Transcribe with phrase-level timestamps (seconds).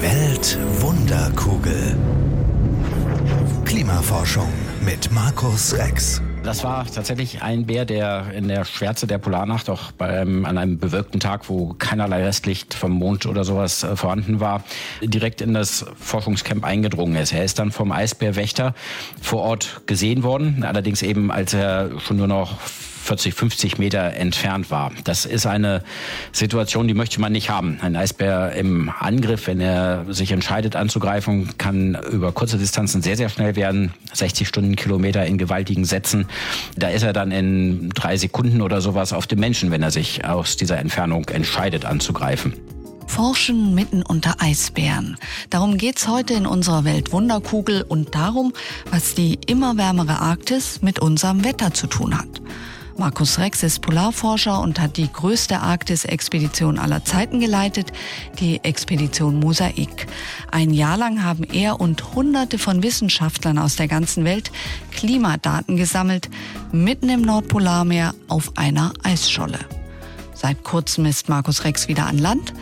[0.00, 1.96] Weltwunderkugel.
[3.64, 4.52] Klimaforschung
[4.84, 6.20] mit Markus Rex.
[6.42, 10.78] Das war tatsächlich ein Bär, der in der Schwärze der Polarnacht, auch beim, an einem
[10.78, 14.62] bewölkten Tag, wo keinerlei Restlicht vom Mond oder sowas äh, vorhanden war,
[15.02, 17.32] direkt in das Forschungscamp eingedrungen ist.
[17.32, 18.74] Er ist dann vom Eisbärwächter
[19.22, 22.58] vor Ort gesehen worden, allerdings eben als er schon nur noch
[23.04, 24.90] 40, 50 Meter entfernt war.
[25.04, 25.82] Das ist eine
[26.32, 27.78] Situation, die möchte man nicht haben.
[27.82, 33.28] Ein Eisbär im Angriff, wenn er sich entscheidet anzugreifen, kann über kurze Distanzen sehr, sehr
[33.28, 33.92] schnell werden.
[34.12, 36.26] 60 Stundenkilometer in gewaltigen Sätzen.
[36.76, 40.24] Da ist er dann in drei Sekunden oder sowas auf dem Menschen, wenn er sich
[40.24, 42.54] aus dieser Entfernung entscheidet anzugreifen.
[43.06, 45.16] Forschen mitten unter Eisbären.
[45.50, 48.52] Darum geht's heute in unserer Weltwunderkugel und darum,
[48.90, 52.40] was die immer wärmere Arktis mit unserem Wetter zu tun hat.
[52.96, 57.92] Markus Rex ist Polarforscher und hat die größte Arktis-Expedition aller Zeiten geleitet,
[58.38, 60.06] die Expedition Mosaik.
[60.52, 64.52] Ein Jahr lang haben er und Hunderte von Wissenschaftlern aus der ganzen Welt
[64.92, 66.30] Klimadaten gesammelt,
[66.70, 69.58] mitten im Nordpolarmeer auf einer Eisscholle.
[70.32, 72.54] Seit kurzem ist Markus Rex wieder an Land.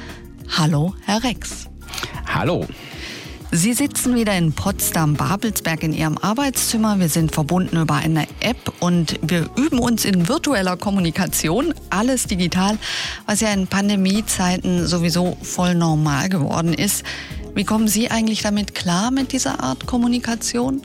[0.56, 1.68] Hallo, Herr Rex.
[2.26, 2.66] Hallo.
[3.54, 6.98] Sie sitzen wieder in Potsdam-Babelsberg in Ihrem Arbeitszimmer.
[6.98, 11.74] Wir sind verbunden über eine App und wir üben uns in virtueller Kommunikation.
[11.90, 12.78] Alles digital,
[13.26, 17.04] was ja in Pandemiezeiten sowieso voll normal geworden ist.
[17.54, 20.80] Wie kommen Sie eigentlich damit klar mit dieser Art Kommunikation?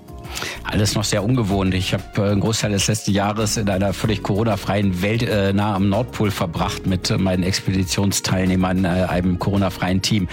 [0.63, 1.73] Alles noch sehr ungewohnt.
[1.73, 5.75] Ich habe äh, einen Großteil des letzten Jahres in einer völlig Corona-freien Welt äh, nah
[5.75, 10.27] am Nordpol verbracht mit äh, meinen Expeditionsteilnehmern, äh, einem Corona-freien Team.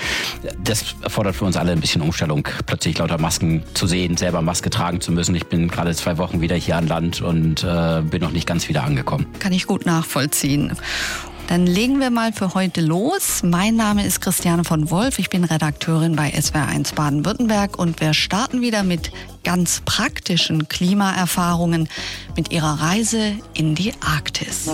[0.63, 4.71] Das erfordert für uns alle ein bisschen Umstellung, plötzlich lauter Masken zu sehen, selber Maske
[4.71, 5.35] tragen zu müssen.
[5.35, 8.69] Ich bin gerade zwei Wochen wieder hier an Land und äh, bin noch nicht ganz
[8.69, 9.27] wieder angekommen.
[9.39, 10.73] Kann ich gut nachvollziehen.
[11.49, 13.43] Dann legen wir mal für heute los.
[13.43, 15.19] Mein Name ist Christiane von Wolf.
[15.19, 19.13] Ich bin Redakteurin bei SWR1 Baden-Württemberg und wir starten wieder mit
[19.45, 21.89] ganz praktischen Klimaerfahrungen
[22.35, 24.71] mit ihrer Reise in die Arktis.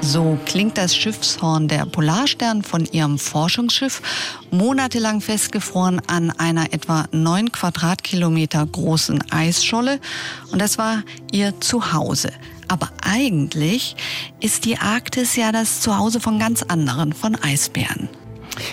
[0.00, 4.00] So klingt das Schiffshorn der Polarstern von ihrem Forschungsschiff,
[4.50, 10.00] monatelang festgefroren an einer etwa neun Quadratkilometer großen Eisscholle.
[10.50, 12.30] Und das war ihr Zuhause.
[12.68, 13.96] Aber eigentlich
[14.40, 18.08] ist die Arktis ja das Zuhause von ganz anderen, von Eisbären.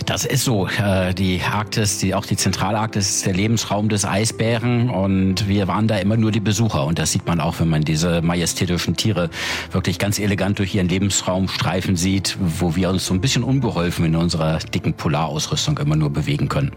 [0.06, 0.68] Das ist so.
[0.68, 5.88] Äh, die Arktis, die, auch die Zentralarktis ist der Lebensraum des Eisbären und wir waren
[5.88, 6.86] da immer nur die Besucher.
[6.86, 9.30] Und das sieht man auch, wenn man diese majestätischen Tiere
[9.72, 14.06] wirklich ganz elegant durch ihren Lebensraum streifen sieht, wo wir uns so ein bisschen unbeholfen
[14.06, 16.72] in unserer dicken Polarausrüstung immer nur bewegen können.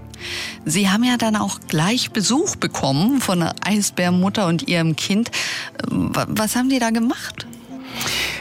[0.65, 5.31] Sie haben ja dann auch gleich Besuch bekommen von einer Eisbärmutter und ihrem Kind.
[5.91, 7.47] Was haben die da gemacht?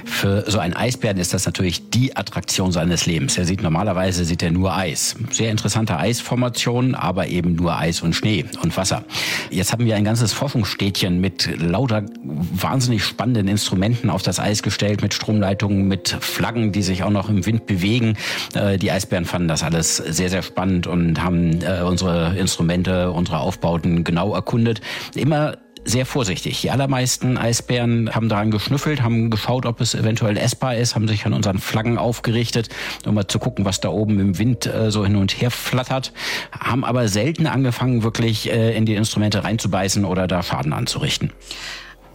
[0.06, 3.38] Für so einen Eisbären ist das natürlich die Attraktion seines Lebens.
[3.38, 5.16] Er sieht normalerweise sieht er nur Eis.
[5.31, 9.03] Sehr interessante Eisformationen, aber eben nur Eis und Schnee und Wasser.
[9.51, 15.01] Jetzt haben wir ein ganzes Forschungsstädtchen mit lauter wahnsinnig spannenden Instrumenten auf das Eis gestellt,
[15.01, 18.18] mit Stromleitungen, mit Flaggen, die sich auch noch im Wind bewegen.
[18.56, 23.39] Äh, die Eisbären fanden das alles sehr, sehr spannend und haben äh, unsere Instrumente, unsere
[23.39, 24.81] Aufbauten genau erkundet.
[25.16, 25.57] Immer
[25.88, 26.62] sehr vorsichtig.
[26.62, 31.25] Die allermeisten Eisbären haben daran geschnüffelt, haben geschaut, ob es eventuell essbar ist, haben sich
[31.25, 32.70] an unseren Flaggen aufgerichtet,
[33.06, 36.12] um mal zu gucken, was da oben im Wind äh, so hin und her flattert,
[36.52, 41.31] haben aber selten angefangen, wirklich äh, in die Instrumente reinzubeißen oder da Schaden anzurichten.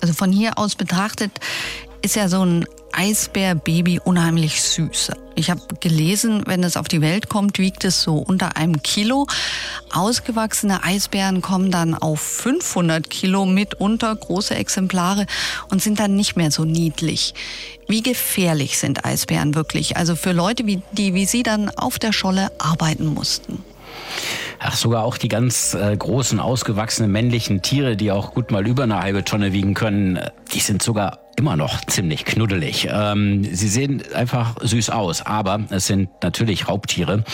[0.01, 1.33] Also von hier aus betrachtet
[2.03, 5.13] ist ja so ein Eisbärbaby unheimlich süß.
[5.35, 9.27] Ich habe gelesen, wenn es auf die Welt kommt, wiegt es so unter einem Kilo.
[9.93, 15.27] Ausgewachsene Eisbären kommen dann auf 500 Kilo mitunter, große Exemplare
[15.71, 17.35] und sind dann nicht mehr so niedlich.
[17.89, 19.97] Wie gefährlich sind Eisbären wirklich?
[19.97, 23.65] Also für Leute, wie, die wie Sie dann auf der Scholle arbeiten mussten.
[24.59, 28.85] Ach, sogar auch die ganz äh, großen, ausgewachsenen männlichen Tiere, die auch gut mal über
[28.85, 30.21] eine halbe Tonne wiegen können,
[30.53, 32.89] die sind sogar immer noch ziemlich knuddelig.
[32.91, 37.25] Ähm, sie sehen einfach süß aus, aber es sind natürlich Raubtiere.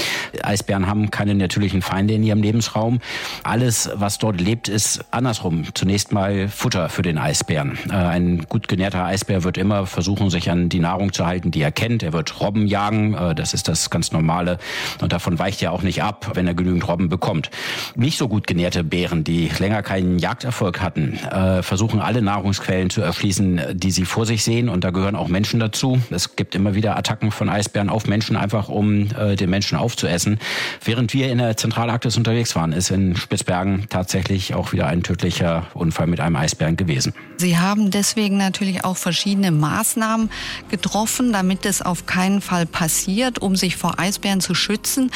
[0.42, 3.00] Eisbären haben keine natürlichen Feinde in ihrem Lebensraum.
[3.42, 5.64] Alles, was dort lebt, ist andersrum.
[5.74, 7.78] Zunächst mal Futter für den Eisbären.
[7.90, 11.60] Äh, ein gut genährter Eisbär wird immer versuchen, sich an die Nahrung zu halten, die
[11.60, 12.02] er kennt.
[12.02, 14.58] Er wird Robben jagen, äh, das ist das ganz Normale.
[15.00, 17.50] Und davon weicht er auch nicht ab, wenn er genügend Robben bekommt.
[17.94, 23.00] Nicht so gut genährte Bären, die länger keinen Jagderfolg hatten, äh, versuchen alle Nahrungsquellen zu
[23.00, 24.68] erschließen, die die sie vor sich sehen.
[24.68, 25.98] Und da gehören auch Menschen dazu.
[26.10, 30.38] Es gibt immer wieder Attacken von Eisbären auf Menschen, einfach um äh, den Menschen aufzuessen.
[30.84, 35.68] Während wir in der Zentralarktis unterwegs waren, ist in Spitzbergen tatsächlich auch wieder ein tödlicher
[35.72, 37.14] Unfall mit einem Eisbären gewesen.
[37.38, 40.28] Sie haben deswegen natürlich auch verschiedene Maßnahmen
[40.70, 45.10] getroffen, damit es auf keinen Fall passiert, um sich vor Eisbären zu schützen.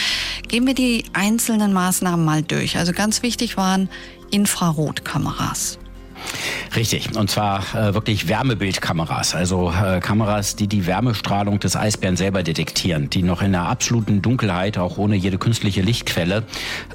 [0.49, 2.79] Gehen wir die einzelnen Maßnahmen mal durch.
[2.79, 3.91] Also ganz wichtig waren
[4.31, 5.79] Infrarotkameras.
[6.75, 12.43] Richtig, und zwar äh, wirklich Wärmebildkameras, also äh, Kameras, die die Wärmestrahlung des Eisbären selber
[12.43, 16.45] detektieren, die noch in der absoluten Dunkelheit, auch ohne jede künstliche Lichtquelle,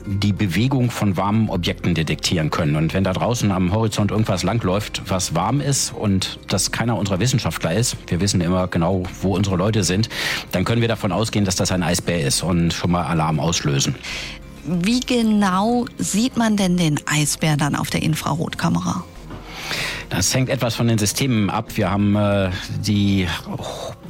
[0.05, 2.75] die Bewegung von warmen Objekten detektieren können.
[2.75, 7.19] Und wenn da draußen am Horizont irgendwas langläuft, was warm ist und das keiner unserer
[7.19, 10.09] Wissenschaftler ist, wir wissen immer genau, wo unsere Leute sind,
[10.51, 13.95] dann können wir davon ausgehen, dass das ein Eisbär ist und schon mal Alarm auslösen.
[14.65, 19.03] Wie genau sieht man denn den Eisbär dann auf der Infrarotkamera?
[20.09, 21.65] Das hängt etwas von den Systemen ab.
[21.75, 22.49] Wir haben äh,
[22.79, 23.27] die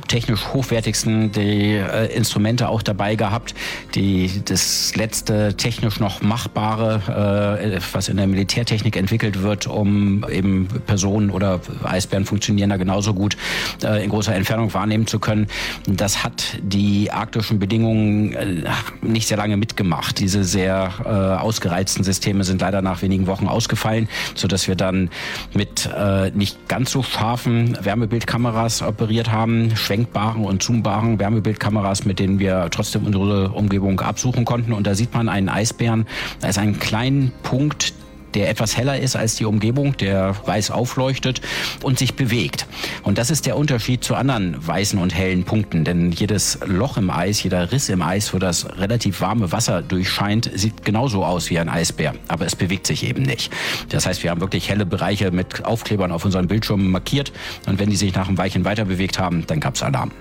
[0.08, 3.54] technisch hochwertigsten die, äh, Instrumente auch dabei gehabt.
[3.96, 10.68] Die, das letzte technisch noch machbare, äh, was in der Militärtechnik entwickelt wird, um eben
[10.86, 13.38] Personen oder Eisbären funktionieren da genauso gut
[13.84, 15.48] äh, in großer Entfernung wahrnehmen zu können.
[15.88, 18.64] Das hat die arktischen Bedingungen äh,
[19.02, 20.20] nicht sehr lange mitgemacht.
[20.20, 25.10] Diese sehr äh, ausgereizten Systeme sind leider nach wenigen Wochen ausgefallen, so dass wir dann
[25.54, 32.38] mit äh, nicht ganz so scharfen Wärmebildkameras operiert haben, schwenkbaren und zoombaren Wärmebildkameras, mit denen
[32.38, 34.74] wir trotzdem unsere Umgebung absuchen konnten.
[34.74, 36.06] Und da sieht man einen Eisbären.
[36.40, 37.94] Da ist ein kleiner Punkt,
[38.34, 41.42] der etwas heller ist als die Umgebung, der weiß aufleuchtet
[41.84, 42.68] und sich bewegt.
[43.04, 45.84] Und das ist der Unterschied zu anderen weißen und hellen Punkten.
[45.84, 50.50] Denn jedes Loch im Eis, jeder Riss im Eis, wo das relativ warme Wasser durchscheint,
[50.54, 52.14] sieht genauso aus wie ein Eisbär.
[52.28, 53.52] Aber es bewegt sich eben nicht.
[53.90, 57.32] Das heißt, wir haben wirklich helle Bereiche mit Aufklebern auf unseren Bildschirmen markiert.
[57.68, 60.12] Und wenn die sich nach einem Weilchen weiter bewegt haben, dann gab es Alarm.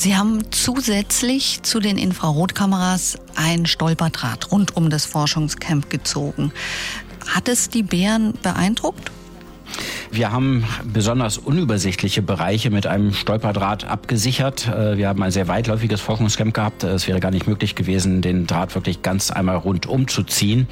[0.00, 6.52] Sie haben zusätzlich zu den Infrarotkameras ein Stolperdraht rund um das Forschungscamp gezogen.
[7.28, 9.12] Hat es die Bären beeindruckt?
[10.10, 14.66] Wir haben besonders unübersichtliche Bereiche mit einem Stolperdraht abgesichert.
[14.66, 16.82] Äh, wir haben ein sehr weitläufiges Forschungscamp gehabt.
[16.84, 20.66] Es wäre gar nicht möglich gewesen, den Draht wirklich ganz einmal rundum zu ziehen.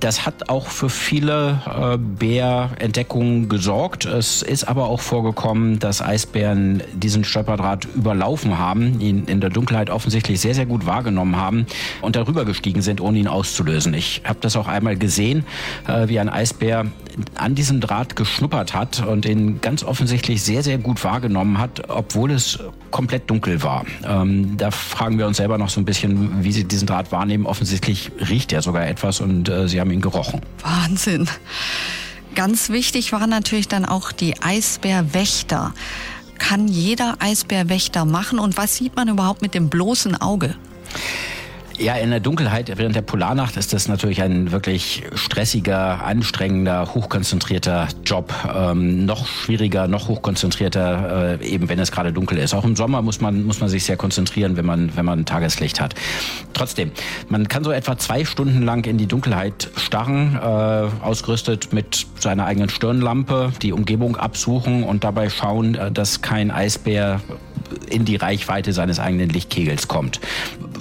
[0.00, 4.06] Das hat auch für viele äh, Bärentdeckungen gesorgt.
[4.06, 9.88] Es ist aber auch vorgekommen, dass Eisbären diesen Stolperdraht überlaufen haben, ihn in der Dunkelheit
[9.88, 11.66] offensichtlich sehr, sehr gut wahrgenommen haben
[12.02, 13.94] und darüber gestiegen sind, ohne ihn auszulösen.
[13.94, 15.46] Ich habe das auch einmal gesehen,
[15.86, 16.86] äh, wie ein Eisbär
[17.36, 22.30] an diesem Draht geschnuppert hat und ihn ganz offensichtlich sehr, sehr gut wahrgenommen hat, obwohl
[22.30, 22.58] es
[22.90, 23.84] komplett dunkel war.
[24.06, 27.44] Ähm, da fragen wir uns selber noch so ein bisschen, wie sie diesen Draht wahrnehmen.
[27.44, 30.40] Offensichtlich riecht er sogar etwas und äh, sie haben ihn gerochen.
[30.62, 31.28] Wahnsinn.
[32.34, 35.74] Ganz wichtig waren natürlich dann auch die Eisbärwächter.
[36.38, 40.56] Kann jeder Eisbärwächter machen und was sieht man überhaupt mit dem bloßen Auge?
[41.76, 47.88] Ja, in der Dunkelheit während der Polarnacht ist das natürlich ein wirklich stressiger, anstrengender, hochkonzentrierter
[48.04, 48.32] Job.
[48.54, 52.54] Ähm, noch schwieriger, noch hochkonzentrierter, äh, eben wenn es gerade dunkel ist.
[52.54, 55.80] Auch im Sommer muss man, muss man sich sehr konzentrieren, wenn man, wenn man Tageslicht
[55.80, 55.94] hat.
[56.52, 56.92] Trotzdem,
[57.28, 62.46] man kann so etwa zwei Stunden lang in die Dunkelheit starren, äh, ausgerüstet mit seiner
[62.46, 67.20] eigenen Stirnlampe, die Umgebung absuchen und dabei schauen, äh, dass kein Eisbär
[67.90, 70.20] in die Reichweite seines eigenen Lichtkegels kommt.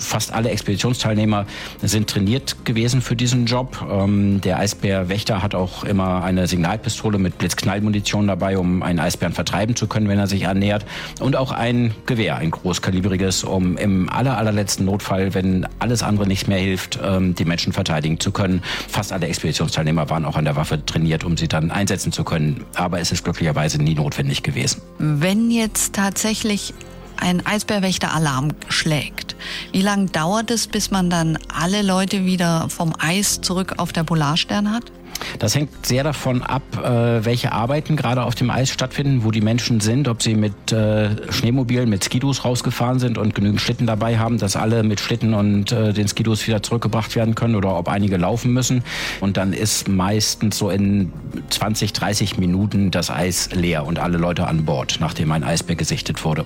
[0.03, 1.45] Fast alle Expeditionsteilnehmer
[1.81, 3.85] sind trainiert gewesen für diesen Job.
[3.89, 9.75] Ähm, der Eisbärwächter hat auch immer eine Signalpistole mit Blitzknallmunition dabei, um einen Eisbären vertreiben
[9.75, 10.85] zu können, wenn er sich annähert.
[11.19, 16.47] Und auch ein Gewehr, ein großkalibriges, um im aller, allerletzten Notfall, wenn alles andere nicht
[16.47, 18.61] mehr hilft, ähm, die Menschen verteidigen zu können.
[18.87, 22.65] Fast alle Expeditionsteilnehmer waren auch an der Waffe trainiert, um sie dann einsetzen zu können.
[22.75, 24.81] Aber es ist glücklicherweise nie notwendig gewesen.
[24.99, 26.73] Wenn jetzt tatsächlich
[27.17, 29.22] ein Eisbärwächter Alarm schlägt.
[29.71, 34.03] Wie lange dauert es, bis man dann alle Leute wieder vom Eis zurück auf der
[34.03, 34.91] Polarstern hat?
[35.39, 39.41] Das hängt sehr davon ab, äh, welche Arbeiten gerade auf dem Eis stattfinden, wo die
[39.41, 44.17] Menschen sind, ob sie mit äh, Schneemobilen, mit Skidus rausgefahren sind und genügend Schlitten dabei
[44.17, 47.87] haben, dass alle mit Schlitten und äh, den Skidus wieder zurückgebracht werden können oder ob
[47.87, 48.83] einige laufen müssen.
[49.21, 51.11] Und dann ist meistens so in
[51.49, 56.23] 20, 30 Minuten das Eis leer und alle Leute an Bord, nachdem ein Eisberg gesichtet
[56.23, 56.45] wurde.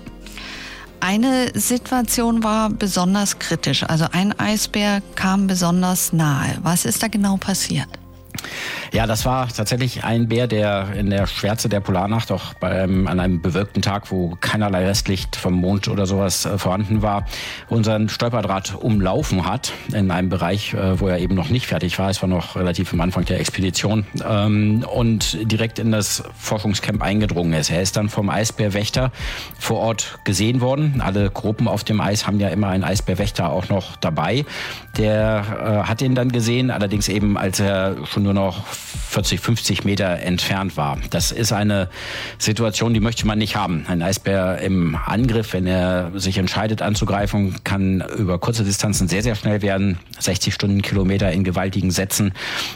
[0.99, 3.83] Eine Situation war besonders kritisch.
[3.83, 6.57] Also ein Eisbär kam besonders nahe.
[6.63, 7.87] Was ist da genau passiert?
[8.93, 13.19] Ja, das war tatsächlich ein Bär, der in der Schwärze der Polarnacht, auch beim, an
[13.19, 17.25] einem bewölkten Tag, wo keinerlei Restlicht vom Mond oder sowas äh, vorhanden war,
[17.67, 22.09] unseren Stolperdraht umlaufen hat in einem Bereich, äh, wo er eben noch nicht fertig war.
[22.09, 27.53] Es war noch relativ am Anfang der Expedition ähm, und direkt in das Forschungscamp eingedrungen
[27.53, 27.69] ist.
[27.69, 29.11] Er ist dann vom Eisbärwächter
[29.59, 31.01] vor Ort gesehen worden.
[31.01, 34.45] Alle Gruppen auf dem Eis haben ja immer einen Eisbärwächter auch noch dabei.
[34.97, 38.63] Der äh, hat ihn dann gesehen, allerdings eben als er schon nur noch
[39.09, 40.97] 40, 50 Meter entfernt war.
[41.09, 41.89] Das ist eine
[42.37, 43.85] Situation, die möchte man nicht haben.
[43.87, 49.35] Ein Eisbär im Angriff, wenn er sich entscheidet anzugreifen, kann über kurze Distanzen sehr, sehr
[49.35, 49.99] schnell werden.
[50.19, 52.33] 60 Stundenkilometer in gewaltigen Sätzen.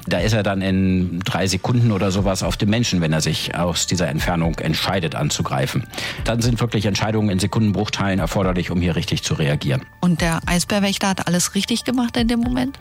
[0.08, 3.56] Da ist er dann in drei Sekunden oder sowas auf dem Menschen, wenn er sich
[3.56, 5.84] aus dieser Entfernung entscheidet anzugreifen.
[6.24, 9.82] Dann sind wirklich Entscheidungen in Sekundenbruchteilen erforderlich, um hier richtig zu reagieren.
[10.00, 12.80] Und der Eisbärwächter hat alles richtig gemacht in dem Moment?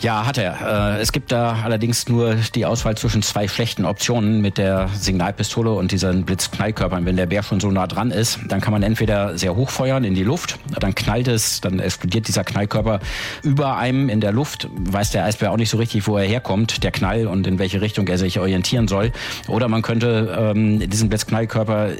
[0.00, 0.96] Ja, hat er.
[0.96, 5.70] Äh, es gibt da allerdings nur die Auswahl zwischen zwei schlechten Optionen mit der Signalpistole
[5.72, 7.04] und diesen Blitzknallkörpern.
[7.04, 10.04] Wenn der Bär schon so nah dran ist, dann kann man entweder sehr hoch feuern
[10.04, 13.00] in die Luft, dann knallt es, dann explodiert dieser Knallkörper
[13.42, 16.82] über einem in der Luft, weiß der Eisbär auch nicht so richtig, wo er herkommt,
[16.82, 19.12] der Knall und in welche Richtung er sich orientieren soll.
[19.48, 21.90] Oder man könnte ähm, diesen Blitzknallkörper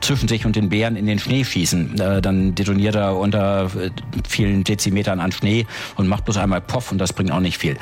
[0.00, 2.00] zwischen sich und den Bären in den Schnee schießen.
[2.00, 3.90] Äh, dann detoniert er unter äh,
[4.26, 7.76] vielen Dezimetern an Schnee und macht bloß einmal Poff und das bringt auch nicht viel.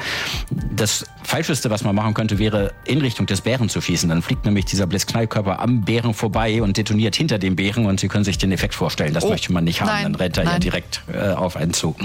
[0.74, 4.08] Das Falscheste, was man machen könnte, wäre in Richtung des Bären zu schießen.
[4.08, 8.08] Dann fliegt nämlich dieser Blitzknallkörper am Bären vorbei und detoniert hinter dem Bären und Sie
[8.08, 9.12] können sich den Effekt vorstellen.
[9.12, 9.88] Das oh, möchte man nicht haben.
[9.88, 10.54] Nein, dann rennt er nein.
[10.54, 11.96] ja direkt äh, auf einen zu.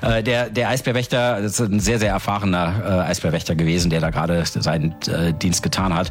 [0.00, 4.44] Äh, der, der Eisbärwächter ist ein sehr, sehr erfahrener äh, Eisbärwächter gewesen, der da gerade
[4.44, 6.10] seinen äh, Dienst getan hat,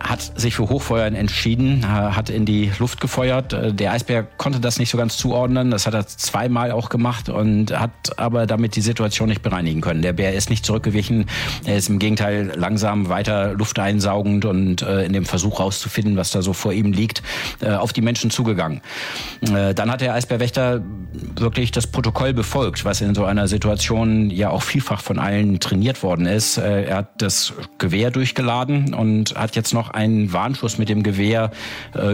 [0.00, 3.52] hat sich für Hochfeuern entschieden, hat in die Luft gefeuert.
[3.52, 5.70] Äh, der Eisbär konnte das nicht so ganz zuordnen.
[5.70, 10.02] Das hat er zweimal auch gemacht und hat aber damit die Situation nicht bereinigen können.
[10.02, 11.26] Der Bär ist nicht zurückgewichen.
[11.64, 16.30] Er ist im Gegenteil langsam weiter Luft einsaugend und äh, in dem Versuch rauszufinden, was
[16.30, 17.22] da so vor ihm liegt,
[17.60, 18.80] äh, auf die Menschen zugegangen.
[19.40, 20.82] Dann hat der Eisbärwächter
[21.36, 26.02] wirklich das Protokoll befolgt, was in so einer Situation ja auch vielfach von allen trainiert
[26.02, 26.58] worden ist.
[26.58, 31.50] Er hat das Gewehr durchgeladen und hat jetzt noch einen Warnschuss mit dem Gewehr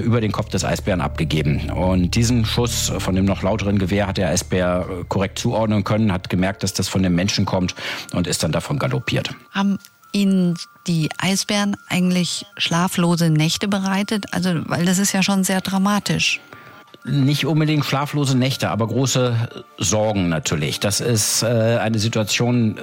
[0.02, 1.70] über den Kopf des Eisbären abgegeben.
[1.70, 6.30] Und diesen Schuss von dem noch lauteren Gewehr hat der Eisbär korrekt zuordnen können, hat
[6.30, 7.74] gemerkt, dass das von dem Menschen kommt
[8.12, 9.34] und ist dann davon galoppiert.
[9.50, 9.78] Haben
[10.12, 10.56] Ihnen
[10.86, 14.26] die Eisbären eigentlich schlaflose Nächte bereitet?
[14.32, 16.40] Also, weil das ist ja schon sehr dramatisch
[17.04, 19.34] nicht unbedingt schlaflose Nächte, aber große
[19.78, 20.80] Sorgen natürlich.
[20.80, 22.80] Das ist äh, eine Situation,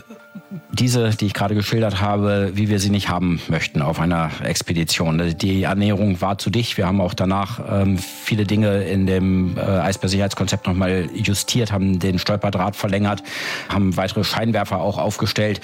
[0.71, 5.35] diese, die ich gerade geschildert habe, wie wir sie nicht haben möchten auf einer Expedition.
[5.37, 6.77] Die Ernährung war zu dicht.
[6.77, 12.19] Wir haben auch danach ähm, viele Dinge in dem äh, Eisbär-Sicherheitskonzept nochmal justiert, haben den
[12.19, 13.23] Stolperdraht verlängert,
[13.69, 15.61] haben weitere Scheinwerfer auch aufgestellt.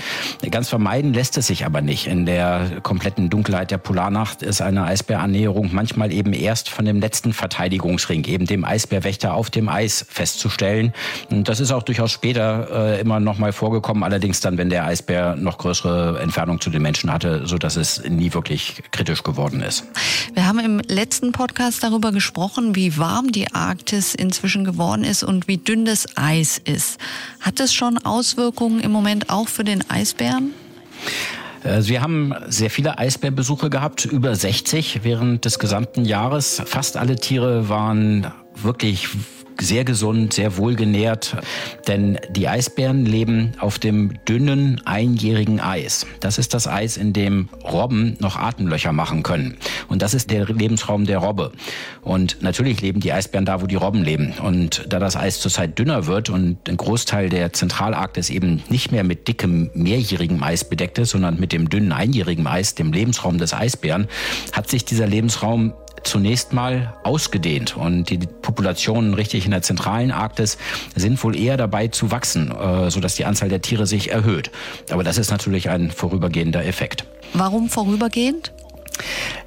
[0.49, 2.07] Ganz vermeiden lässt es sich aber nicht.
[2.07, 7.33] In der kompletten Dunkelheit der Polarnacht ist eine Eisbärernährung manchmal eben erst von dem letzten
[7.33, 10.93] Verteidigungsring, eben dem Eisbärwächter auf dem Eis festzustellen.
[11.29, 15.35] Und das ist auch durchaus später äh, immer nochmal vorgekommen, allerdings dann, wenn der Eisbär
[15.37, 19.85] noch größere Entfernung zu den Menschen hatte, so dass es nie wirklich kritisch geworden ist.
[20.35, 25.47] Wir haben im letzten Podcast darüber gesprochen, wie warm die Arktis inzwischen geworden ist und
[25.47, 26.99] wie dünn das Eis ist.
[27.39, 30.53] Hat es schon Auswirkungen im Moment auch für den Eisbären?
[31.63, 36.61] Also wir haben sehr viele Eisbärbesuche gehabt, über 60 während des gesamten Jahres.
[36.67, 39.07] Fast alle Tiere waren wirklich
[39.59, 41.37] sehr gesund, sehr wohlgenährt,
[41.87, 46.05] denn die Eisbären leben auf dem dünnen, einjährigen Eis.
[46.19, 49.57] Das ist das Eis, in dem Robben noch Atemlöcher machen können.
[49.87, 51.51] Und das ist der Lebensraum der Robbe.
[52.01, 54.33] Und natürlich leben die Eisbären da, wo die Robben leben.
[54.41, 59.03] Und da das Eis zurzeit dünner wird und ein Großteil der Zentralarktis eben nicht mehr
[59.03, 63.53] mit dickem, mehrjährigem Eis bedeckt ist, sondern mit dem dünnen, einjährigen Eis, dem Lebensraum des
[63.53, 64.07] Eisbären,
[64.53, 70.57] hat sich dieser Lebensraum zunächst mal ausgedehnt und die Populationen richtig in der zentralen Arktis
[70.95, 74.51] sind wohl eher dabei zu wachsen, äh, sodass die Anzahl der Tiere sich erhöht.
[74.89, 77.05] Aber das ist natürlich ein vorübergehender Effekt.
[77.33, 78.51] Warum vorübergehend?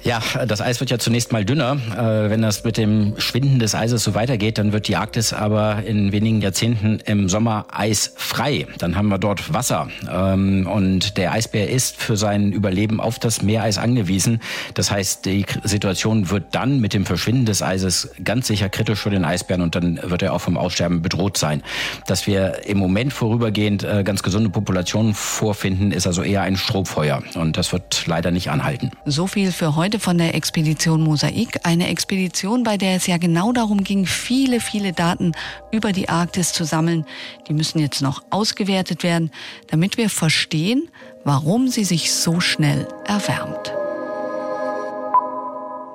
[0.03, 1.77] Ja, das Eis wird ja zunächst mal dünner.
[1.97, 5.83] Äh, wenn das mit dem Schwinden des Eises so weitergeht, dann wird die Arktis aber
[5.85, 8.67] in wenigen Jahrzehnten im Sommer eisfrei.
[8.77, 9.87] Dann haben wir dort Wasser.
[10.11, 14.41] Ähm, und der Eisbär ist für sein Überleben auf das Meereis angewiesen.
[14.73, 19.09] Das heißt, die Situation wird dann mit dem Verschwinden des Eises ganz sicher kritisch für
[19.09, 21.63] den Eisbären und dann wird er auch vom Aussterben bedroht sein.
[22.07, 27.23] Dass wir im Moment vorübergehend äh, ganz gesunde Populationen vorfinden, ist also eher ein Strohfeuer.
[27.35, 28.91] Und das wird leider nicht anhalten.
[29.05, 31.59] So viel Ziel für heute von der Expedition Mosaik.
[31.61, 35.33] Eine Expedition, bei der es ja genau darum ging, viele, viele Daten
[35.71, 37.05] über die Arktis zu sammeln.
[37.47, 39.29] Die müssen jetzt noch ausgewertet werden,
[39.67, 40.89] damit wir verstehen,
[41.25, 43.71] warum sie sich so schnell erwärmt.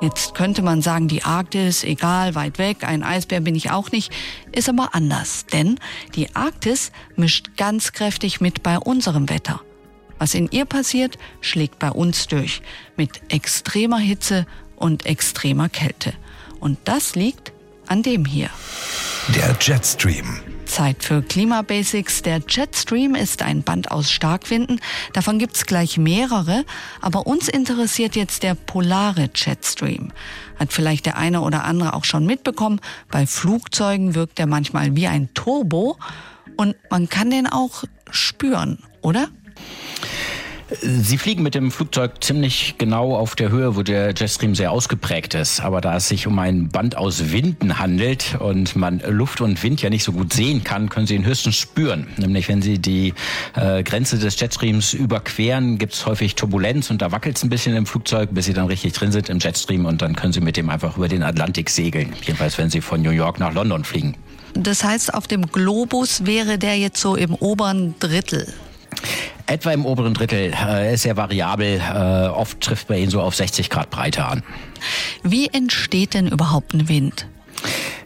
[0.01, 4.13] Jetzt könnte man sagen, die Arktis, egal, weit weg, ein Eisbär bin ich auch nicht,
[4.53, 5.81] ist aber anders, denn
[6.15, 9.61] die Arktis mischt ganz kräftig mit bei unserem Wetter.
[10.21, 12.61] Was in ihr passiert, schlägt bei uns durch,
[12.99, 14.47] mit extremer Hitze
[14.77, 16.13] und extremer Kälte.
[16.61, 17.53] Und das liegt
[17.87, 18.51] an dem hier.
[19.35, 20.41] Der Jetstream.
[20.67, 22.21] Zeit für Klimabasics.
[22.21, 24.81] Der Jetstream ist ein Band aus Starkwinden.
[25.15, 26.67] Davon gibt's gleich mehrere.
[27.01, 30.13] Aber uns interessiert jetzt der polare Jetstream.
[30.57, 32.83] Hat vielleicht der eine oder andere auch schon mitbekommen.
[33.11, 35.97] Bei Flugzeugen wirkt er manchmal wie ein Turbo.
[36.59, 39.29] Und man kann den auch spüren, oder?
[40.81, 45.35] Sie fliegen mit dem Flugzeug ziemlich genau auf der Höhe, wo der Jetstream sehr ausgeprägt
[45.35, 45.61] ist.
[45.61, 49.83] Aber da es sich um ein Band aus Winden handelt und man Luft und Wind
[49.83, 52.07] ja nicht so gut sehen kann, können Sie ihn höchstens spüren.
[52.19, 53.15] Nämlich wenn Sie die
[53.57, 57.75] äh, Grenze des Jetstreams überqueren, gibt es häufig Turbulenz und da wackelt es ein bisschen
[57.75, 60.57] im Flugzeug, bis Sie dann richtig drin sind im Jetstream und dann können Sie mit
[60.57, 62.13] dem einfach über den Atlantik segeln.
[62.23, 64.15] Jedenfalls, wenn Sie von New York nach London fliegen.
[64.55, 68.47] Das heißt, auf dem Globus wäre der jetzt so im oberen Drittel.
[69.47, 70.53] Etwa im oberen Drittel.
[70.53, 71.81] Er ist sehr variabel.
[71.81, 74.43] Äh, oft trifft man ihn so auf 60 Grad Breite an.
[75.23, 77.27] Wie entsteht denn überhaupt ein Wind?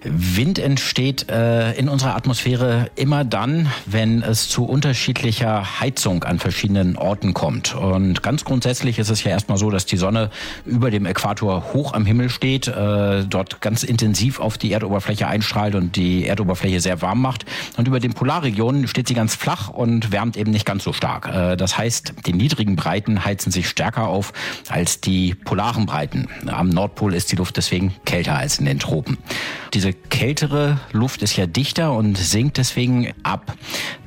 [0.04, 6.96] Wind entsteht äh, in unserer Atmosphäre immer dann, wenn es zu unterschiedlicher Heizung an verschiedenen
[6.96, 7.74] Orten kommt.
[7.74, 10.30] Und ganz grundsätzlich ist es ja erstmal so, dass die Sonne
[10.66, 15.74] über dem Äquator hoch am Himmel steht, äh, dort ganz intensiv auf die Erdoberfläche einstrahlt
[15.74, 17.46] und die Erdoberfläche sehr warm macht.
[17.76, 21.28] Und über den Polarregionen steht sie ganz flach und wärmt eben nicht ganz so stark.
[21.28, 24.32] Äh, das heißt, die niedrigen Breiten heizen sich stärker auf
[24.68, 26.28] als die polaren Breiten.
[26.46, 29.16] Am Nordpol ist die Luft deswegen kälter als in den Tropen.
[29.72, 33.56] Diese kältere Luft ist ja dichter und sinkt deswegen ab.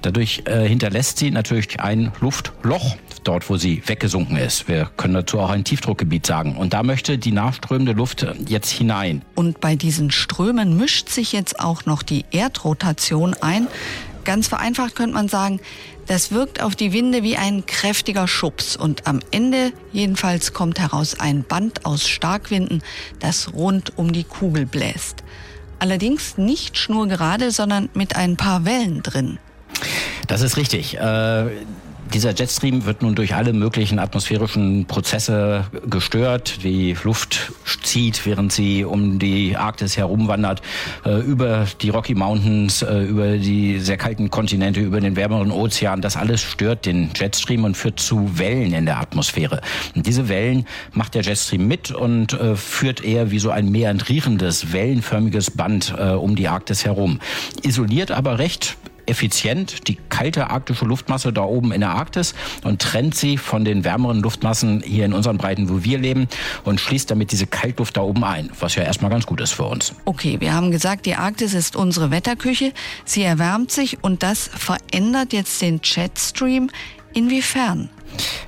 [0.02, 4.68] Dadurch äh, hinterlässt sie natürlich ein Luftloch dort, wo sie weggesunken ist.
[4.68, 6.56] Wir können dazu auch ein Tiefdruckgebiet sagen.
[6.56, 9.24] Und da möchte die nachströmende Luft jetzt hinein.
[9.36, 13.68] Und bei diesen Strömen mischt sich jetzt auch noch die Erdrotation ein.
[14.24, 15.60] Ganz vereinfacht könnte man sagen,
[16.08, 21.20] das wirkt auf die Winde wie ein kräftiger Schubs und am Ende jedenfalls kommt heraus
[21.20, 22.82] ein Band aus Starkwinden,
[23.20, 25.24] das rund um die Kugel bläst.
[25.80, 29.40] Allerdings nicht schnurgerade, sondern mit ein paar Wellen drin.
[30.28, 30.98] Das ist richtig.
[30.98, 31.46] Äh
[32.14, 36.64] dieser Jetstream wird nun durch alle möglichen atmosphärischen Prozesse gestört.
[36.64, 37.52] Die Luft
[37.84, 40.62] zieht, während sie um die Arktis herumwandert,
[41.06, 46.02] äh, über die Rocky Mountains, äh, über die sehr kalten Kontinente, über den wärmeren Ozean.
[46.02, 49.62] Das alles stört den Jetstream und führt zu Wellen in der Atmosphäre.
[49.96, 54.72] Und diese Wellen macht der Jetstream mit und äh, führt eher wie so ein meandrierendes,
[54.74, 57.20] wellenförmiges Band äh, um die Arktis herum.
[57.64, 63.16] Isoliert aber recht effizient die kalte arktische Luftmasse da oben in der Arktis und trennt
[63.16, 66.28] sie von den wärmeren Luftmassen hier in unseren Breiten, wo wir leben
[66.64, 69.66] und schließt damit diese Kaltluft da oben ein, was ja erstmal ganz gut ist für
[69.66, 69.94] uns.
[70.06, 72.74] Okay, wir haben gesagt, die Arktis ist unsere Wetterküche.
[73.06, 76.70] Sie erwärmt sich und das verändert jetzt den Jetstream.
[77.14, 77.90] Inwiefern?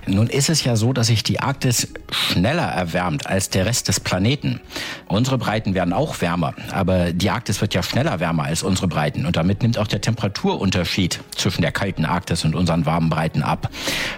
[0.07, 3.99] Nun ist es ja so, dass sich die Arktis schneller erwärmt als der Rest des
[3.99, 4.59] Planeten.
[5.07, 9.25] Unsere Breiten werden auch wärmer, aber die Arktis wird ja schneller wärmer als unsere Breiten
[9.25, 13.69] und damit nimmt auch der Temperaturunterschied zwischen der kalten Arktis und unseren warmen Breiten ab.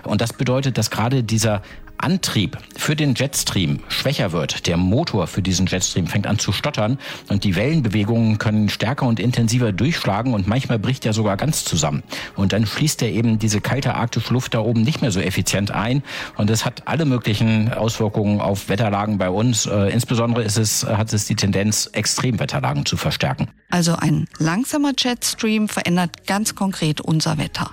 [0.04, 1.62] Und das bedeutet, dass gerade dieser
[2.04, 7.00] Antrieb für den Jetstream schwächer wird, der Motor für diesen Jetstream fängt an zu stottern
[7.30, 12.04] und die Wellenbewegungen können stärker und intensiver durchschlagen und manchmal bricht er sogar ganz zusammen.
[12.36, 15.72] Und dann schließt er eben diese kalte arktische Luft da oben nicht mehr so effizient
[15.72, 16.04] ein
[16.38, 19.66] und das hat alle möglichen Auswirkungen auf Wetterlagen bei uns.
[19.66, 23.48] Äh, insbesondere ist es, hat es die Tendenz, Extremwetterlagen zu verstärken.
[23.70, 27.72] Also ein langsamer Jetstream verändert ganz konkret unser Wetter.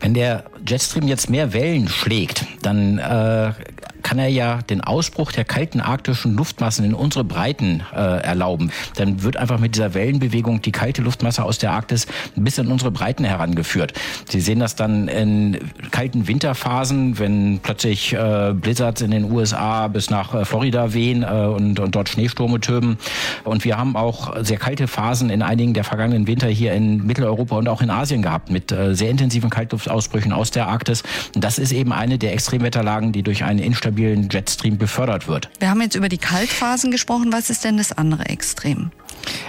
[0.00, 3.52] Wenn der Jetstream jetzt mehr Wellen schlägt, dann äh,
[4.10, 8.72] kann er ja den Ausbruch der kalten arktischen Luftmassen in unsere Breiten äh, erlauben.
[8.96, 12.90] Dann wird einfach mit dieser Wellenbewegung die kalte Luftmasse aus der Arktis bis in unsere
[12.90, 13.92] Breiten herangeführt.
[14.28, 15.58] Sie sehen das dann in
[15.92, 21.46] kalten Winterphasen, wenn plötzlich äh, Blizzards in den USA bis nach äh, Florida wehen äh,
[21.46, 22.98] und, und dort Schneestürme töben.
[23.44, 27.56] Und wir haben auch sehr kalte Phasen in einigen der vergangenen Winter hier in Mitteleuropa
[27.58, 31.04] und auch in Asien gehabt mit äh, sehr intensiven Kaltluftausbrüchen aus der Arktis.
[31.36, 35.50] Und das ist eben eine der Extremwetterlagen, die durch eine instabilen stabilen Jetstream befördert wird.
[35.58, 37.32] Wir haben jetzt über die Kaltphasen gesprochen.
[37.32, 38.90] Was ist denn das andere Extrem?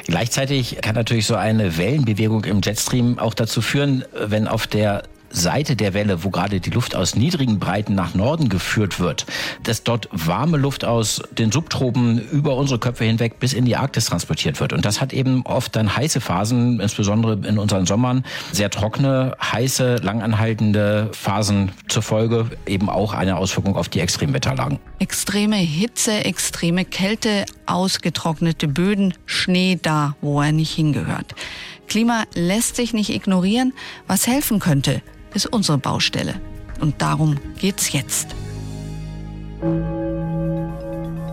[0.06, 5.76] Gleichzeitig kann natürlich so eine Wellenbewegung im Jetstream auch dazu führen, wenn auf der Seite
[5.76, 9.26] der Welle, wo gerade die Luft aus niedrigen Breiten nach Norden geführt wird,
[9.64, 14.06] dass dort warme Luft aus den Subtropen über unsere Köpfe hinweg bis in die Arktis
[14.06, 14.74] transportiert wird.
[14.74, 19.98] Und das hat eben oft dann heiße Phasen, insbesondere in unseren Sommern, sehr trockene, heiße,
[19.98, 24.80] langanhaltende Phasen zur Folge, eben auch eine Auswirkung auf die Extremwetterlagen.
[25.00, 31.36] Extreme Hitze, extreme Kälte, ausgetrocknete Böden, Schnee da, wo er nicht hingehört.
[31.88, 33.74] Klima lässt sich nicht ignorieren.
[34.08, 35.02] Was helfen könnte,
[35.34, 36.36] ist unsere Baustelle.
[36.80, 38.36] Und darum geht's jetzt.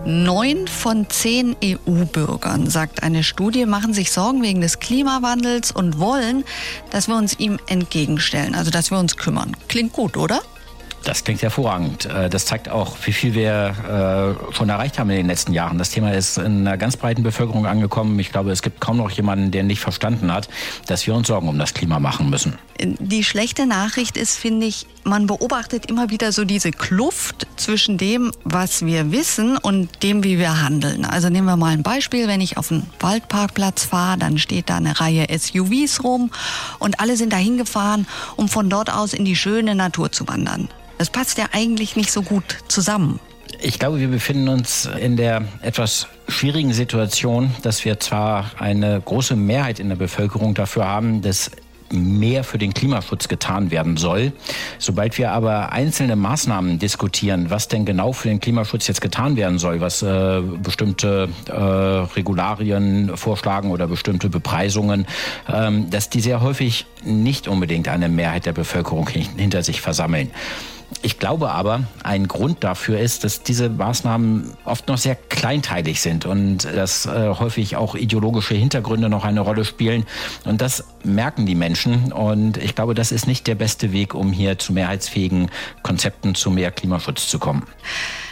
[0.05, 6.43] Neun von zehn EU-Bürgern, sagt eine Studie, machen sich Sorgen wegen des Klimawandels und wollen,
[6.91, 9.55] dass wir uns ihm entgegenstellen, also dass wir uns kümmern.
[9.67, 10.41] Klingt gut, oder?
[11.09, 12.05] Das klingt hervorragend.
[12.05, 15.79] Äh, das zeigt auch, wie viel wir äh, schon erreicht haben in den letzten Jahren.
[15.79, 18.19] Das Thema ist in einer ganz breiten Bevölkerung angekommen.
[18.19, 20.49] Ich glaube, es gibt kaum noch jemanden, der nicht verstanden hat,
[20.85, 22.59] dass wir uns Sorgen um das Klima machen müssen.
[22.79, 28.31] Die schlechte Nachricht ist, finde ich, man beobachtet immer wieder so diese Kluft zwischen dem,
[28.43, 31.05] was wir wissen und dem, wie wir handeln.
[31.05, 32.27] Also nehmen wir mal ein Beispiel.
[32.27, 36.29] Wenn ich auf einen Waldparkplatz fahre, dann steht da eine Reihe SUVs rum
[36.77, 40.69] und alle sind da hingefahren, um von dort aus in die schöne Natur zu wandern.
[40.99, 43.21] Das passt ja eigentlich nicht so gut zusammen.
[43.61, 49.37] Ich glaube, wir befinden uns in der etwas schwierigen Situation, dass wir zwar eine große
[49.37, 51.51] Mehrheit in der Bevölkerung dafür haben, dass
[51.89, 54.33] mehr für den Klimaschutz getan werden soll.
[54.77, 59.57] Sobald wir aber einzelne Maßnahmen diskutieren, was denn genau für den Klimaschutz jetzt getan werden
[59.57, 65.07] soll, was äh, bestimmte äh, Regularien vorschlagen oder bestimmte Bepreisungen,
[65.51, 70.29] ähm, dass die sehr häufig nicht unbedingt eine Mehrheit der Bevölkerung hinter sich versammeln.
[71.01, 76.25] Ich glaube aber, ein Grund dafür ist, dass diese Maßnahmen oft noch sehr kleinteilig sind
[76.25, 80.05] und dass äh, häufig auch ideologische Hintergründe noch eine Rolle spielen.
[80.45, 82.11] Und das merken die Menschen.
[82.11, 85.49] Und ich glaube, das ist nicht der beste Weg, um hier zu mehrheitsfähigen
[85.83, 87.63] Konzepten zu mehr Klimaschutz zu kommen.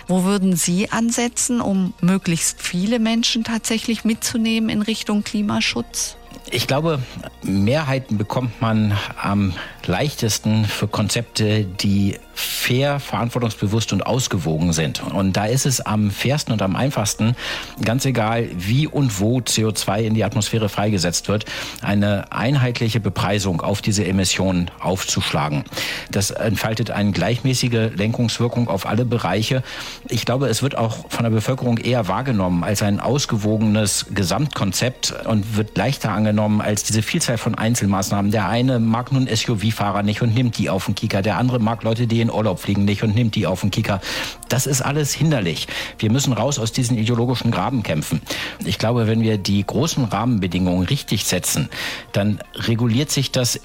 [0.07, 6.17] Wo würden Sie ansetzen, um möglichst viele Menschen tatsächlich mitzunehmen in Richtung Klimaschutz?
[6.49, 6.99] Ich glaube,
[7.43, 9.53] Mehrheiten bekommt man am
[9.85, 15.01] leichtesten für Konzepte, die fair, verantwortungsbewusst und ausgewogen sind.
[15.01, 17.35] Und da ist es am fairsten und am einfachsten,
[17.83, 21.45] ganz egal wie und wo CO2 in die Atmosphäre freigesetzt wird,
[21.81, 25.63] eine einheitliche Bepreisung auf diese Emissionen aufzuschlagen.
[26.11, 29.63] Das entfaltet eine gleichmäßige Lenkungswirkung auf alle Bereiche.
[30.07, 35.57] Ich glaube, es wird auch von der Bevölkerung eher wahrgenommen als ein ausgewogenes Gesamtkonzept und
[35.57, 38.29] wird leichter angenommen als diese Vielzahl von Einzelmaßnahmen.
[38.29, 41.23] Der eine mag nun SUV-Fahrer nicht und nimmt die auf den Kieker.
[41.23, 44.01] Der andere mag Leute, die in Urlaub fliegen nicht und nimmt die auf den Kicker.
[44.49, 45.67] Das ist alles hinderlich.
[45.99, 48.21] Wir müssen raus aus diesen ideologischen Grabenkämpfen.
[48.65, 51.69] Ich glaube, wenn wir die großen Rahmenbedingungen richtig setzen,
[52.11, 53.59] dann reguliert sich das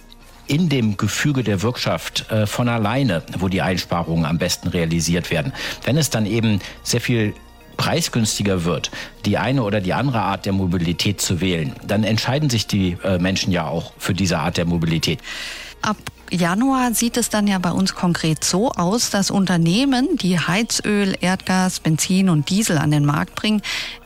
[0.46, 5.52] in dem Gefüge der Wirtschaft äh, von alleine, wo die Einsparungen am besten realisiert werden.
[5.84, 7.34] Wenn es dann eben sehr viel
[7.76, 8.90] preisgünstiger wird,
[9.24, 13.18] die eine oder die andere Art der Mobilität zu wählen, dann entscheiden sich die äh,
[13.18, 15.20] Menschen ja auch für diese Art der Mobilität.
[15.82, 15.96] Ab
[16.30, 21.80] Januar sieht es dann ja bei uns konkret so aus, dass Unternehmen, die Heizöl, Erdgas,
[21.80, 23.60] Benzin und Diesel an den Markt bringen,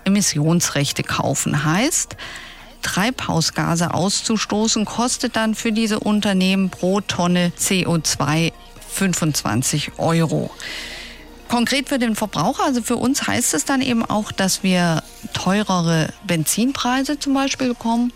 [0.05, 1.65] Emissionsrechte kaufen.
[1.65, 2.17] Heißt,
[2.83, 8.53] Treibhausgase auszustoßen, kostet dann für diese Unternehmen pro Tonne CO2
[8.91, 10.51] 25 Euro.
[11.49, 16.09] Konkret für den Verbraucher, also für uns heißt es dann eben auch, dass wir teurere
[16.27, 18.13] Benzinpreise zum Beispiel bekommen.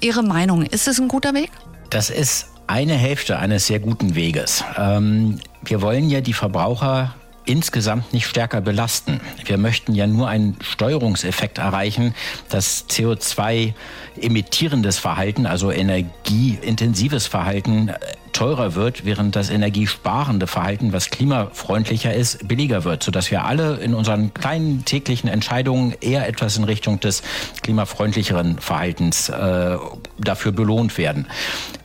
[0.00, 1.50] Ihre Meinung, ist es ein guter Weg?
[1.88, 4.64] Das ist eine Hälfte eines sehr guten Weges.
[4.76, 9.20] Ähm, wir wollen ja die Verbraucher insgesamt nicht stärker belasten.
[9.44, 12.14] Wir möchten ja nur einen Steuerungseffekt erreichen,
[12.48, 13.74] dass CO2
[14.20, 17.90] emittierendes Verhalten, also energieintensives Verhalten
[18.32, 23.94] teurer wird, während das energiesparende Verhalten, was klimafreundlicher ist, billiger wird, sodass wir alle in
[23.94, 27.22] unseren kleinen täglichen Entscheidungen eher etwas in Richtung des
[27.62, 29.76] klimafreundlicheren Verhaltens äh,
[30.18, 31.26] dafür belohnt werden.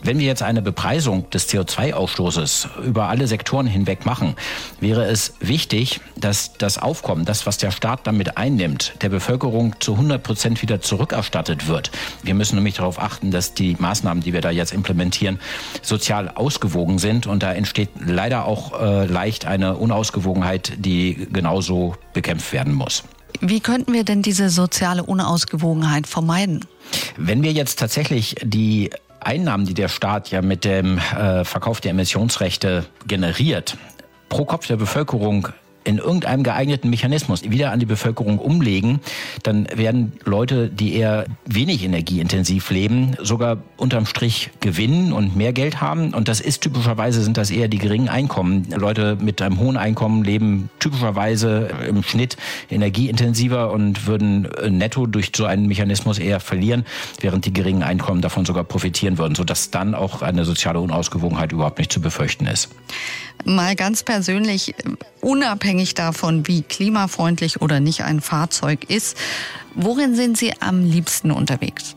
[0.01, 4.35] Wenn wir jetzt eine Bepreisung des CO2-Ausstoßes über alle Sektoren hinweg machen,
[4.79, 9.93] wäre es wichtig, dass das Aufkommen, das, was der Staat damit einnimmt, der Bevölkerung zu
[9.93, 11.91] 100 Prozent wieder zurückerstattet wird.
[12.23, 15.39] Wir müssen nämlich darauf achten, dass die Maßnahmen, die wir da jetzt implementieren,
[15.81, 17.27] sozial ausgewogen sind.
[17.27, 23.03] Und da entsteht leider auch äh, leicht eine Unausgewogenheit, die genauso bekämpft werden muss.
[23.41, 26.65] Wie könnten wir denn diese soziale Unausgewogenheit vermeiden?
[27.17, 31.91] Wenn wir jetzt tatsächlich die Einnahmen, die der Staat ja mit dem äh, Verkauf der
[31.91, 33.77] Emissionsrechte generiert,
[34.29, 35.49] pro Kopf der Bevölkerung
[35.87, 38.99] in irgendeinem geeigneten Mechanismus wieder an die Bevölkerung umlegen,
[39.43, 45.79] dann werden Leute, die eher wenig energieintensiv leben, sogar unterm Strich gewinnen und mehr Geld
[45.79, 46.13] haben.
[46.13, 48.67] Und das ist typischerweise sind das eher die geringen Einkommen.
[48.75, 52.35] Leute mit einem hohen Einkommen leben typischerweise im Schnitt
[52.69, 56.85] energieintensiver und würden netto durch so einen Mechanismus eher verlieren,
[57.21, 61.79] während die geringen Einkommen davon sogar profitieren würden, sodass dann auch eine soziale Unausgewogenheit überhaupt
[61.79, 62.69] nicht zu befürchten ist.
[63.45, 64.75] Mal ganz persönlich,
[65.21, 69.17] unabhängig davon, wie klimafreundlich oder nicht ein Fahrzeug ist,
[69.75, 71.95] worin sind Sie am liebsten unterwegs?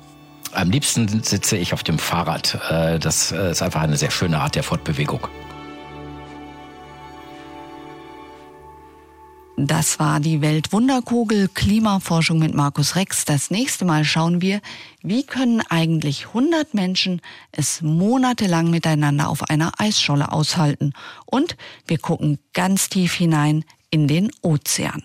[0.53, 2.59] Am liebsten sitze ich auf dem Fahrrad.
[2.71, 5.29] Äh, das äh, ist einfach eine sehr schöne Art der Fortbewegung.
[9.67, 13.27] Das war die Weltwunderkugel Klimaforschung mit Markus Rex.
[13.27, 14.63] Das nächste Mal schauen wir,
[15.03, 17.21] wie können eigentlich 100 Menschen
[17.53, 20.95] es monatelang miteinander auf einer Eisscholle aushalten.
[21.27, 25.03] Und wir gucken ganz tief hinein in den Ozean.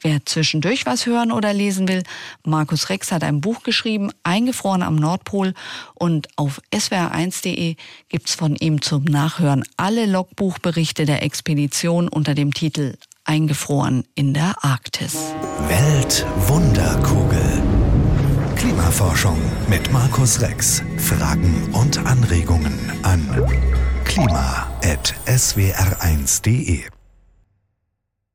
[0.00, 2.04] Wer zwischendurch was hören oder lesen will,
[2.44, 5.54] Markus Rex hat ein Buch geschrieben, Eingefroren am Nordpol
[5.94, 7.74] und auf swr1.de
[8.08, 12.96] gibt's von ihm zum Nachhören alle Logbuchberichte der Expedition unter dem Titel
[13.28, 15.16] eingefroren in der Arktis.
[15.68, 17.62] Weltwunderkugel.
[18.56, 19.38] Klimaforschung
[19.68, 20.82] mit Markus Rex.
[20.96, 23.28] Fragen und Anregungen an
[24.04, 26.97] klima.swr1.de